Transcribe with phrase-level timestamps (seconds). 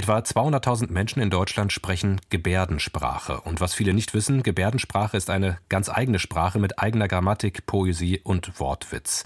[0.00, 3.42] Etwa 200.000 Menschen in Deutschland sprechen Gebärdensprache.
[3.42, 8.18] Und was viele nicht wissen, Gebärdensprache ist eine ganz eigene Sprache mit eigener Grammatik, Poesie
[8.18, 9.24] und Wortwitz.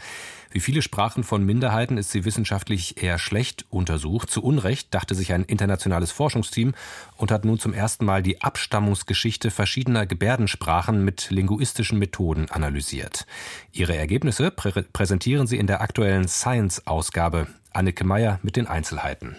[0.50, 4.30] Wie viele Sprachen von Minderheiten ist sie wissenschaftlich eher schlecht untersucht.
[4.30, 6.74] Zu Unrecht dachte sich ein internationales Forschungsteam
[7.18, 13.26] und hat nun zum ersten Mal die Abstammungsgeschichte verschiedener Gebärdensprachen mit linguistischen Methoden analysiert.
[13.70, 17.46] Ihre Ergebnisse prä präsentieren sie in der aktuellen Science-Ausgabe.
[17.72, 19.36] Anneke Meyer mit den Einzelheiten.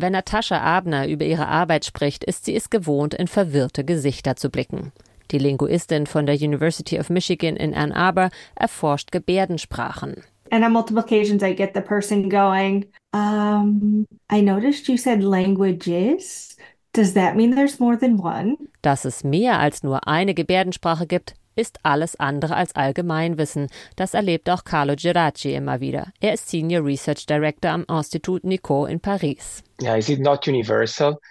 [0.00, 4.48] Wenn Natascha Abner über ihre Arbeit spricht, ist sie es gewohnt, in verwirrte Gesichter zu
[4.48, 4.92] blicken.
[5.32, 10.22] Die Linguistin von der University of Michigan in Ann Arbor erforscht Gebärdensprachen.
[10.50, 16.56] And on multiple occasions, I get the person going, um, I noticed you said languages.
[16.92, 18.56] Does that mean there's more than one?
[18.82, 23.66] Dass es mehr als nur eine Gebärdensprache gibt, ist alles andere als Allgemeinwissen.
[23.96, 26.12] Das erlebt auch Carlo Geraci immer wieder.
[26.20, 29.64] Er ist Senior Research Director am Institut Nicot in Paris.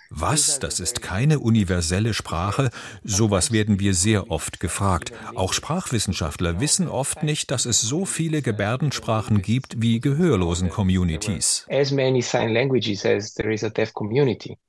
[0.10, 0.60] Was?
[0.60, 2.70] Das ist keine universelle Sprache?
[3.04, 5.12] Sowas werden wir sehr oft gefragt.
[5.36, 11.66] Auch Sprachwissenschaftler wissen oft nicht, dass es so viele Gebärdensprachen gibt wie Gehörlosen-Communities.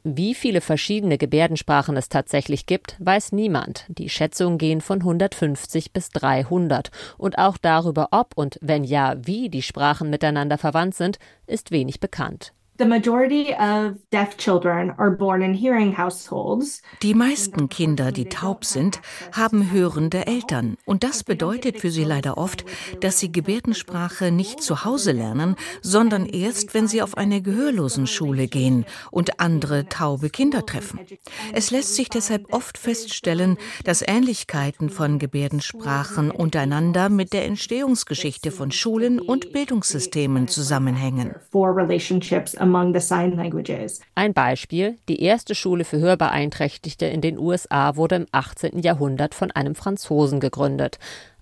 [0.03, 3.85] Wie viele verschiedene Gebärdensprachen es tatsächlich gibt, weiß niemand.
[3.89, 6.91] Die Schätzungen gehen von 150 bis 300.
[7.17, 12.01] Und auch darüber, ob und wenn ja, wie die Sprachen miteinander verwandt sind, ist wenig
[12.01, 12.53] bekannt.
[12.81, 16.81] The majority of deaf children are born in hearing households.
[17.03, 19.01] Die meisten Kinder, die taub sind,
[19.33, 20.77] haben hörende Eltern.
[20.85, 22.65] Und das bedeutet für sie leider oft,
[23.01, 28.87] dass sie Gebärdensprache nicht zu Hause lernen, sondern erst, wenn sie auf eine Gehörlosenschule gehen
[29.11, 31.01] und andere taube Kinder treffen.
[31.53, 38.71] Es lässt sich deshalb oft feststellen, dass Ähnlichkeiten von Gebärdensprachen untereinander mit der Entstehungsgeschichte von
[38.71, 41.35] Schulen und Bildungssystemen zusammenhängen
[42.69, 44.01] among the sign languages.
[44.15, 48.81] Ein Beispiel: Die erste Schule für Hörbeeinträchtigte in den USA wurde im 18.
[48.81, 50.99] Jahrhundert von einem Franzosen gegründet.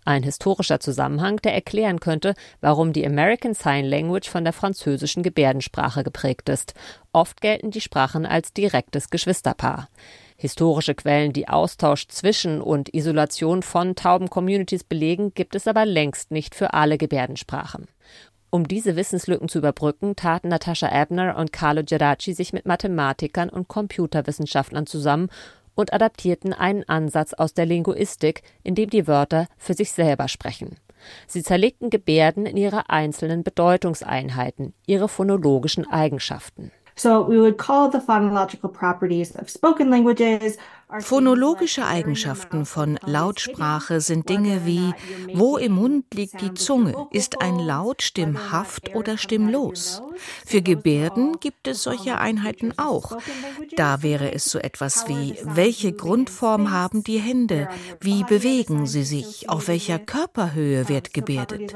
[0.07, 6.05] Ein historischer Zusammenhang, der erklären könnte, warum die American Sign Language von der französischen Gebärdensprache
[6.05, 6.75] geprägt ist.
[7.13, 9.89] Oft gelten die Sprachen als direktes Geschwisterpaar.
[10.37, 16.31] Historische Quellen, die Austausch zwischen und Isolation von tauben Communities belegen, gibt es aber längst
[16.31, 17.89] nicht für alle Gebärdensprachen.
[18.57, 23.69] Um diese Wissenslücken zu überbrücken, taten Natascha Abner und Carlo Geraci sich mit Mathematikern und
[23.69, 25.29] Computerwissenschaftlern zusammen
[25.75, 30.79] und adaptierten einen Ansatz aus der Linguistik, in dem die Wörter für sich selber sprechen.
[31.27, 36.73] Sie zerlegten Gebärden in ihre einzelnen Bedeutungseinheiten, ihre phonologischen Eigenschaften.
[36.99, 40.57] So we would call the phonological properties of spoken languages
[41.01, 44.95] Phonologische Eigenschaften von Lautsprache sind Dinge wie,
[45.35, 46.95] wo im Mund liegt die Zunge?
[47.11, 50.01] Ist ein Laut stimmhaft oder stimmlos?
[50.47, 53.19] Für Gebärden gibt es solche Einheiten auch.
[53.75, 57.69] Da wäre es so etwas wie, welche Grundform haben die Hände?
[58.01, 59.51] Wie bewegen sie sich?
[59.51, 61.75] Auf welcher Körperhöhe wird gebärdet?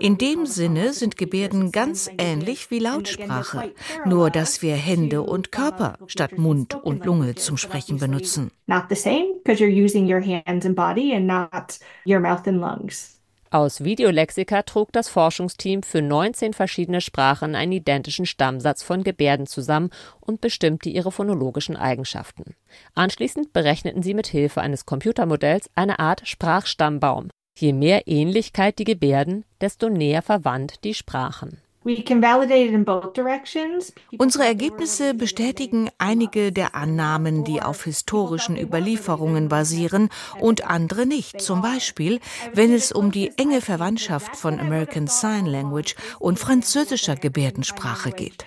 [0.00, 3.72] In dem Sinne sind Gebärden ganz ähnlich wie Lautsprache,
[4.04, 8.96] nur dass wir Hände und Körper statt Mund und Lunge zum Sprechen benutzen not the
[8.96, 13.18] same because you're using your hands and body and not your mouth and lungs.
[13.50, 19.90] Aus Videolexika trug das Forschungsteam für 19 verschiedene Sprachen einen identischen Stammsatz von Gebärden zusammen
[20.20, 22.54] und bestimmte ihre phonologischen Eigenschaften.
[22.94, 27.30] Anschließend berechneten sie mit Hilfe eines Computermodells eine Art Sprachstammbaum.
[27.58, 31.62] Je mehr Ähnlichkeit die Gebärden, desto näher verwandt die Sprachen.
[34.18, 40.08] Unsere Ergebnisse bestätigen einige der Annahmen, die auf historischen Überlieferungen basieren
[40.40, 41.40] und andere nicht.
[41.40, 42.20] Zum Beispiel,
[42.52, 48.44] wenn es um die enge Verwandtschaft von American Sign Language und französischer Gebärdensprache geht.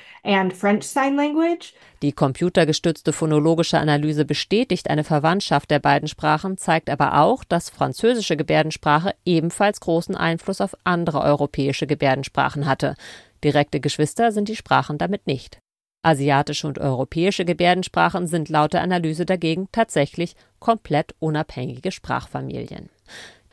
[2.04, 8.38] Die computergestützte phonologische Analyse bestätigt eine Verwandtschaft der beiden Sprachen, zeigt aber auch, dass französische
[8.38, 12.96] Gebärdensprache ebenfalls großen Einfluss auf andere europäische Gebärdensprachen hatte.
[13.44, 15.60] Direkte Geschwister sind die Sprachen damit nicht.
[16.04, 22.90] Asiatische und europäische Gebärdensprachen sind laut der Analyse dagegen tatsächlich komplett unabhängige Sprachfamilien.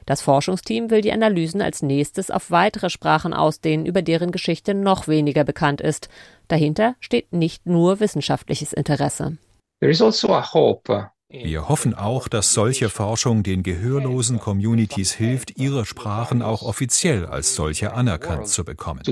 [0.06, 5.06] Das Forschungsteam will die Analysen als nächstes auf weitere Sprachen ausdehnen, über deren Geschichte noch
[5.06, 6.08] weniger bekannt ist.
[6.48, 9.36] Dahinter steht nicht nur wissenschaftliches Interesse.
[9.80, 15.58] There is also a hope wir hoffen auch, dass solche Forschung den gehörlosen Communities hilft,
[15.58, 19.02] ihre Sprachen auch offiziell als solche anerkannt zu bekommen.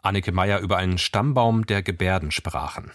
[0.00, 2.90] Anneke Meyer über einen Stammbaum der Gebärdensprachen.